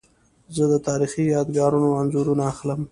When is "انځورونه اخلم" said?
1.99-2.79